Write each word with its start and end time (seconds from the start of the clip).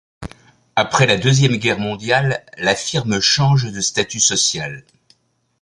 Après 0.75 1.05
la 1.05 1.15
Deuxième 1.15 1.57
Guerre 1.57 1.77
mondiale, 1.77 2.43
la 2.57 2.73
firme 2.73 3.19
change 3.19 3.71
de 3.71 3.81
statut 3.81 4.19
social. 4.19 4.83